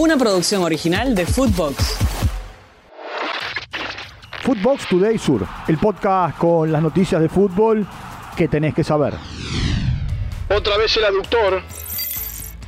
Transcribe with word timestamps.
Una 0.00 0.16
producción 0.16 0.62
original 0.62 1.14
de 1.14 1.26
Footbox. 1.26 1.98
Footbox 4.42 4.88
Today 4.88 5.18
Sur, 5.18 5.46
el 5.68 5.76
podcast 5.76 6.38
con 6.38 6.72
las 6.72 6.80
noticias 6.80 7.20
de 7.20 7.28
fútbol 7.28 7.86
que 8.34 8.48
tenés 8.48 8.72
que 8.72 8.82
saber. 8.82 9.12
Otra 10.48 10.78
vez 10.78 10.96
el 10.96 11.04
aductor. 11.04 11.60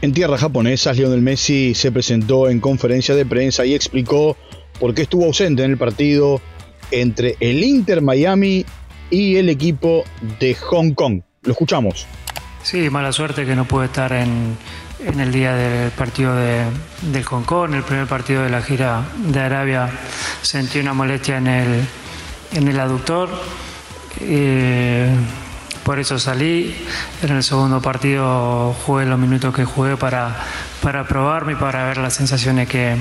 En 0.00 0.14
tierras 0.14 0.40
japonesas, 0.40 0.96
Lionel 0.96 1.20
Messi 1.20 1.74
se 1.74 1.92
presentó 1.92 2.48
en 2.48 2.60
conferencia 2.60 3.14
de 3.14 3.26
prensa 3.26 3.66
y 3.66 3.74
explicó 3.74 4.38
por 4.80 4.94
qué 4.94 5.02
estuvo 5.02 5.26
ausente 5.26 5.62
en 5.64 5.72
el 5.72 5.76
partido 5.76 6.40
entre 6.90 7.36
el 7.40 7.62
Inter 7.62 8.00
Miami 8.00 8.64
y 9.10 9.36
el 9.36 9.50
equipo 9.50 10.02
de 10.40 10.54
Hong 10.54 10.92
Kong. 10.94 11.20
Lo 11.42 11.52
escuchamos. 11.52 12.06
Sí, 12.62 12.88
mala 12.88 13.12
suerte 13.12 13.44
que 13.44 13.54
no 13.54 13.66
pude 13.66 13.84
estar 13.84 14.12
en, 14.14 14.56
el 14.98 15.32
día 15.32 15.54
del 15.54 15.90
partido 15.92 16.34
de, 16.34 16.64
del 17.02 17.24
Hong 17.24 17.44
Kong, 17.44 17.74
el 17.74 17.82
primer 17.82 18.06
partido 18.06 18.42
de 18.42 18.50
la 18.50 18.62
gira 18.62 19.02
de 19.16 19.40
Arabia. 19.40 19.90
Sentí 20.42 20.80
una 20.80 20.92
molestia 20.92 21.38
en 21.38 21.46
el, 21.46 21.88
en 22.52 22.68
el 22.68 22.80
aductor. 22.80 23.28
Eh, 24.20 25.08
por 25.84 25.98
eso 25.98 26.18
salí. 26.18 26.74
En 27.22 27.30
el 27.30 27.42
segundo 27.42 27.80
partido 27.80 28.74
jugué 28.84 29.06
los 29.06 29.18
minutos 29.18 29.54
que 29.54 29.64
jugué 29.64 29.96
para, 29.96 30.36
para 30.82 31.04
probarme 31.04 31.52
y 31.52 31.56
para 31.56 31.84
ver 31.86 31.98
las 31.98 32.14
sensaciones 32.14 32.68
que, 32.68 32.96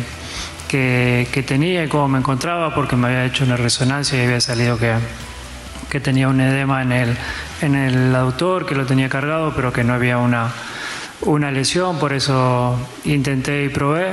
que, 0.68 1.44
tenía 1.46 1.84
y 1.84 1.88
cómo 1.88 2.08
me 2.08 2.20
encontraba, 2.20 2.76
porque 2.76 2.96
me 2.96 3.08
había 3.08 3.26
hecho 3.26 3.44
una 3.44 3.58
resonancia 3.58 4.22
y 4.22 4.26
había 4.26 4.40
salido 4.40 4.78
que, 4.78 4.94
que 5.90 6.00
tenía 6.00 6.28
un 6.30 6.40
edema 6.40 6.82
en 6.82 6.92
el, 6.92 7.18
en 7.62 7.76
el 7.76 8.16
aductor, 8.16 8.66
que 8.66 8.76
lo 8.76 8.86
tenía 8.86 9.10
cargado, 9.10 9.54
pero 9.56 9.74
que 9.74 9.84
no 9.84 9.94
había 9.94 10.20
una, 10.20 10.54
una 11.22 11.52
lesión, 11.52 12.00
por 12.00 12.14
eso 12.14 12.78
intenté 13.06 13.64
y 13.64 13.70
probé. 13.70 14.12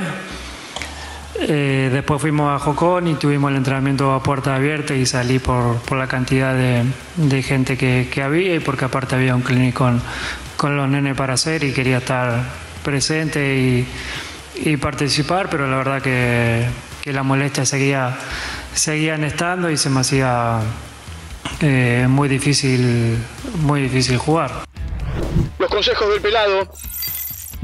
Eh, 1.40 1.90
después 1.92 2.20
fuimos 2.20 2.54
a 2.54 2.64
Jocón 2.64 3.08
y 3.08 3.14
tuvimos 3.14 3.50
el 3.50 3.56
entrenamiento 3.56 4.12
a 4.12 4.22
puerta 4.22 4.54
abierta 4.54 4.94
y 4.94 5.04
salí 5.04 5.40
por, 5.40 5.78
por 5.78 5.98
la 5.98 6.06
cantidad 6.06 6.54
de, 6.54 6.84
de 7.16 7.42
gente 7.42 7.76
que, 7.76 8.08
que, 8.10 8.22
había 8.22 8.54
y 8.54 8.60
porque 8.60 8.84
aparte 8.84 9.16
había 9.16 9.34
un 9.34 9.42
clínico 9.42 9.84
con, 9.84 10.00
con, 10.56 10.76
los 10.76 10.88
nenes 10.88 11.16
para 11.16 11.34
hacer 11.34 11.64
y 11.64 11.72
quería 11.72 11.98
estar 11.98 12.44
presente 12.84 13.56
y, 13.56 13.86
y 14.54 14.76
participar, 14.76 15.50
pero 15.50 15.66
la 15.68 15.76
verdad 15.76 16.00
que, 16.00 16.66
que 17.02 17.12
la 17.12 17.24
molestia 17.24 17.66
seguía, 17.66 18.16
seguían 18.72 19.24
estando 19.24 19.70
y 19.70 19.76
se 19.76 19.90
me 19.90 20.00
hacía 20.00 20.60
eh, 21.60 22.06
muy 22.08 22.28
difícil, 22.28 23.18
muy 23.60 23.82
difícil 23.82 24.18
jugar. 24.18 24.64
Los 25.58 25.68
consejos 25.68 26.08
del 26.10 26.20
pelado. 26.20 26.68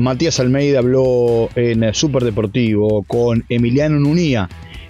Matías 0.01 0.41
Almeida 0.41 0.81
habló 0.81 1.49
en 1.55 1.93
Super 1.95 2.25
Deportivo 2.25 3.05
con 3.05 3.45
Emiliano 3.49 3.99
Nunía 3.99 4.49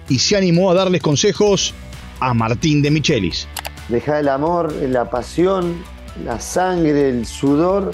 y 0.09 0.19
se 0.19 0.37
animó 0.37 0.71
a 0.71 0.73
darles 0.73 1.01
consejos 1.01 1.73
a 2.19 2.33
Martín 2.33 2.81
de 2.81 2.91
Michelis. 2.91 3.47
Deja 3.89 4.19
el 4.19 4.29
amor, 4.29 4.73
la 4.73 5.09
pasión, 5.09 5.83
la 6.25 6.39
sangre, 6.39 7.09
el 7.09 7.25
sudor 7.25 7.91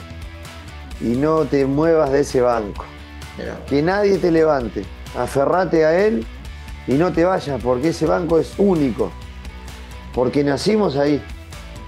y 1.02 1.16
no 1.16 1.46
te 1.46 1.66
muevas 1.66 2.12
de 2.12 2.22
ese 2.22 2.42
banco. 2.42 2.86
Que 3.70 3.82
nadie 3.82 4.18
te 4.18 4.32
levante. 4.32 4.84
Aferrate 5.18 5.86
a 5.86 6.06
él 6.06 6.26
y 6.88 6.94
no 6.94 7.12
te 7.12 7.24
vayas 7.24 7.62
porque 7.62 7.90
ese 7.90 8.06
banco 8.06 8.40
es 8.40 8.54
único 8.58 9.12
porque 10.18 10.44
nacimos 10.44 10.98
ahí. 10.98 11.22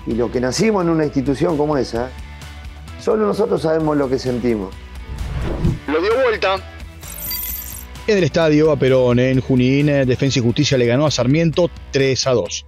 Y 0.05 0.13
lo 0.13 0.31
que 0.31 0.39
nacimos 0.39 0.83
en 0.83 0.89
una 0.89 1.03
institución 1.03 1.57
como 1.57 1.77
esa, 1.77 2.09
solo 3.01 3.25
nosotros 3.25 3.63
sabemos 3.63 3.97
lo 3.97 4.07
que 4.07 4.19
sentimos. 4.19 4.69
Lo 5.91 6.01
dio 6.01 6.11
vuelta. 6.23 6.57
En 8.05 8.17
el 8.17 8.23
estadio 8.23 8.71
a 8.71 8.77
Perón, 8.77 9.19
en 9.19 9.41
Junín, 9.41 9.87
Defensa 9.87 10.39
y 10.39 10.41
Justicia 10.41 10.77
le 10.77 10.85
ganó 10.85 11.05
a 11.05 11.11
Sarmiento 11.11 11.71
3 11.91 12.27
a 12.27 12.31
2. 12.31 12.65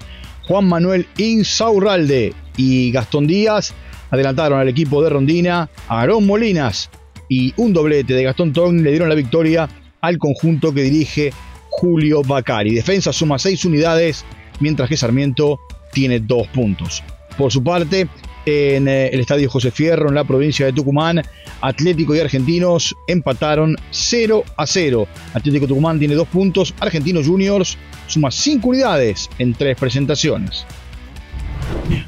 Juan 0.47 0.67
Manuel 0.67 1.08
Insaurralde 1.17 2.33
y 2.58 2.92
Gastón 2.92 3.27
Díaz 3.27 3.73
adelantaron 4.10 4.60
al 4.60 4.70
equipo 4.70 5.04
de 5.04 5.10
Rondina, 5.10 5.70
Aarón 5.87 6.26
Molinas 6.26 6.89
y 7.30 7.54
un 7.58 7.73
doblete 7.73 8.14
de 8.14 8.23
Gastón 8.23 8.54
Tong 8.54 8.81
le 8.81 8.89
dieron 8.89 9.10
la 9.10 9.15
victoria 9.15 9.70
al 10.02 10.17
conjunto 10.17 10.73
que 10.73 10.81
dirige 10.81 11.31
Julio 11.70 12.23
Bacari. 12.23 12.73
Defensa 12.73 13.14
suma 13.14 13.37
6 13.37 13.65
unidades 13.65 14.26
mientras 14.60 14.89
que 14.89 14.98
Sarmiento 14.98 15.60
tiene 15.93 16.20
dos 16.20 16.48
puntos. 16.48 17.04
Por 17.37 17.52
su 17.52 17.64
parte, 17.64 18.08
en 18.46 18.88
eh, 18.88 19.08
el 19.08 19.20
Estadio 19.20 19.50
José 19.50 19.72
Fierro, 19.72 20.10
en 20.10 20.16
la 20.16 20.24
provincia 20.24 20.66
de 20.66 20.74
Tucumán, 20.74 21.22
Atlético 21.62 22.16
y 22.16 22.20
Argentinos 22.20 22.96
empataron 23.08 23.76
0 23.92 24.44
a 24.58 24.66
0. 24.66 25.08
Atlético 25.34 25.68
Tucumán 25.68 26.00
tiene 26.00 26.16
dos 26.16 26.28
puntos, 26.28 26.74
Argentinos 26.80 27.28
Juniors 27.28 27.78
suma 28.08 28.32
cinco 28.32 28.70
unidades 28.70 29.30
en 29.40 29.54
tres 29.54 29.78
presentaciones. 29.78 30.66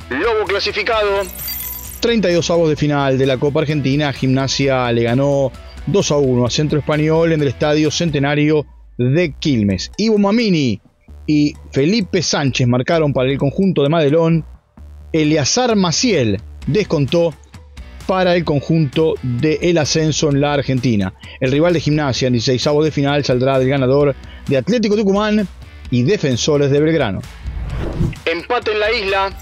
Lobo 0.09 0.45
clasificado. 0.45 1.21
32 2.01 2.49
avos 2.51 2.69
de 2.69 2.75
final 2.75 3.17
de 3.17 3.25
la 3.25 3.37
Copa 3.37 3.61
Argentina, 3.61 4.11
Gimnasia 4.11 4.91
le 4.91 5.03
ganó 5.03 5.51
2 5.87 6.11
a 6.11 6.17
1 6.17 6.45
a 6.45 6.49
Centro 6.49 6.79
Español 6.79 7.31
en 7.31 7.41
el 7.41 7.47
Estadio 7.47 7.89
Centenario 7.91 8.65
de 8.97 9.33
Quilmes. 9.39 9.91
Ivo 9.97 10.17
Mamini 10.17 10.81
y 11.25 11.53
Felipe 11.71 12.21
Sánchez 12.21 12.67
marcaron 12.67 13.13
para 13.13 13.31
el 13.31 13.37
conjunto 13.37 13.83
de 13.83 13.89
Madelón. 13.89 14.45
Eleazar 15.13 15.75
Maciel 15.75 16.41
descontó 16.65 17.35
para 18.07 18.35
el 18.35 18.43
conjunto 18.43 19.13
de 19.21 19.59
El 19.61 19.77
Ascenso 19.77 20.29
en 20.29 20.41
la 20.41 20.53
Argentina. 20.53 21.13
El 21.39 21.51
rival 21.51 21.73
de 21.73 21.79
gimnasia 21.79 22.27
en 22.27 22.33
16 22.33 22.67
de 22.83 22.91
final 22.91 23.23
saldrá 23.23 23.59
del 23.59 23.69
ganador 23.69 24.15
de 24.47 24.57
Atlético 24.57 24.95
Tucumán 24.95 25.47
y 25.91 26.01
Defensores 26.01 26.71
de 26.71 26.81
Belgrano. 26.81 27.21
Empate 28.25 28.71
en 28.71 28.79
la 28.79 28.91
isla. 28.91 29.37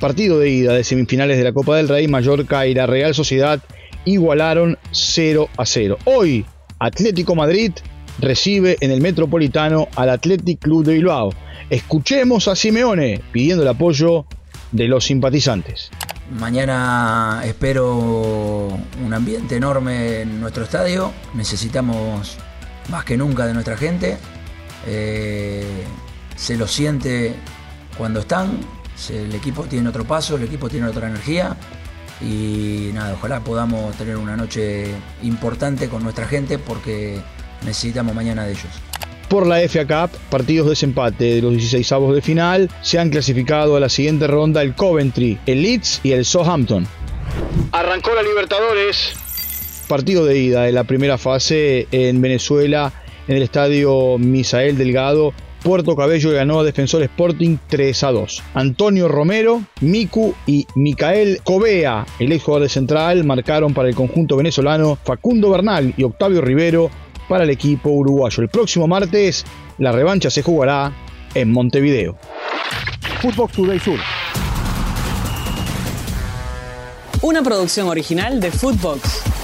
Partido 0.00 0.40
de 0.40 0.50
ida 0.50 0.72
de 0.74 0.82
semifinales 0.82 1.38
de 1.38 1.44
la 1.44 1.52
Copa 1.52 1.76
del 1.76 1.88
Rey, 1.88 2.08
Mallorca 2.08 2.66
y 2.66 2.74
la 2.74 2.86
Real 2.86 3.14
Sociedad 3.14 3.62
igualaron 4.04 4.76
0 4.90 5.48
a 5.56 5.66
0. 5.66 5.98
Hoy, 6.04 6.44
Atlético 6.80 7.36
Madrid 7.36 7.72
recibe 8.18 8.76
en 8.80 8.90
el 8.90 9.00
Metropolitano 9.00 9.88
al 9.94 10.10
Athletic 10.10 10.58
Club 10.58 10.84
de 10.84 10.94
Bilbao. 10.94 11.32
Escuchemos 11.68 12.48
a 12.48 12.56
Simeone 12.56 13.20
pidiendo 13.30 13.62
el 13.62 13.68
apoyo 13.68 14.26
de 14.72 14.88
los 14.88 15.04
simpatizantes. 15.04 15.90
Mañana 16.38 17.42
espero 17.44 17.96
un 19.04 19.14
ambiente 19.14 19.56
enorme 19.56 20.20
en 20.20 20.40
nuestro 20.40 20.64
estadio. 20.64 21.12
Necesitamos 21.34 22.38
más 22.88 23.04
que 23.04 23.16
nunca 23.16 23.46
de 23.46 23.54
nuestra 23.54 23.76
gente. 23.76 24.16
Eh, 24.86 25.84
se 26.36 26.56
lo 26.56 26.66
siente 26.68 27.34
cuando 27.98 28.20
están. 28.20 28.58
El 29.08 29.34
equipo 29.34 29.64
tiene 29.64 29.88
otro 29.88 30.04
paso, 30.04 30.36
el 30.36 30.44
equipo 30.44 30.68
tiene 30.68 30.86
otra 30.86 31.08
energía. 31.08 31.56
Y 32.20 32.90
nada, 32.92 33.14
ojalá 33.14 33.40
podamos 33.40 33.96
tener 33.96 34.16
una 34.16 34.36
noche 34.36 34.94
importante 35.22 35.88
con 35.88 36.02
nuestra 36.02 36.26
gente 36.26 36.58
porque 36.58 37.20
necesitamos 37.64 38.14
mañana 38.14 38.44
de 38.44 38.52
ellos. 38.52 38.89
Por 39.30 39.46
la 39.46 39.60
FA 39.60 39.86
Cup, 39.86 40.18
partidos 40.28 40.66
de 40.66 40.70
desempate 40.70 41.36
de 41.36 41.40
los 41.40 41.52
16 41.52 41.92
avos 41.92 42.16
de 42.16 42.20
final 42.20 42.68
se 42.82 42.98
han 42.98 43.10
clasificado 43.10 43.76
a 43.76 43.80
la 43.80 43.88
siguiente 43.88 44.26
ronda 44.26 44.60
el 44.60 44.74
Coventry, 44.74 45.38
el 45.46 45.62
Leeds 45.62 46.00
y 46.02 46.10
el 46.10 46.24
Southampton. 46.24 46.84
Arrancó 47.70 48.12
la 48.12 48.24
Libertadores. 48.24 49.14
Partido 49.86 50.24
de 50.24 50.36
ida 50.36 50.62
de 50.64 50.72
la 50.72 50.82
primera 50.82 51.16
fase 51.16 51.86
en 51.92 52.20
Venezuela, 52.20 52.92
en 53.28 53.36
el 53.36 53.44
estadio 53.44 54.18
Misael 54.18 54.76
Delgado. 54.76 55.32
Puerto 55.62 55.94
Cabello 55.94 56.32
ganó 56.32 56.58
a 56.58 56.64
Defensor 56.64 57.02
Sporting 57.02 57.58
3 57.68 58.02
a 58.02 58.10
2. 58.10 58.42
Antonio 58.54 59.06
Romero, 59.06 59.62
Miku 59.80 60.34
y 60.44 60.66
Micael 60.74 61.40
Covea, 61.44 62.04
el 62.18 62.32
ex 62.32 62.42
jugador 62.42 62.64
de 62.64 62.68
Central, 62.68 63.22
marcaron 63.22 63.74
para 63.74 63.88
el 63.88 63.94
conjunto 63.94 64.36
venezolano 64.36 64.98
Facundo 65.04 65.50
Bernal 65.50 65.94
y 65.96 66.02
Octavio 66.02 66.40
Rivero 66.40 66.90
para 67.30 67.44
el 67.44 67.50
equipo 67.50 67.90
uruguayo. 67.90 68.42
El 68.42 68.48
próximo 68.48 68.88
martes 68.88 69.46
la 69.78 69.92
revancha 69.92 70.30
se 70.30 70.42
jugará 70.42 70.92
en 71.32 71.52
Montevideo. 71.52 72.16
Footbox 73.22 73.52
Today 73.54 73.78
Sur. 73.78 74.00
Una 77.22 77.40
producción 77.42 77.86
original 77.86 78.40
de 78.40 78.50
Footbox. 78.50 79.39